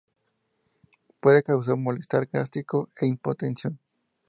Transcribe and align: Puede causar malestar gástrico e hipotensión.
Puede 1.19 1.43
causar 1.43 1.77
malestar 1.77 2.25
gástrico 2.25 2.89
e 2.99 3.05
hipotensión. 3.05 3.77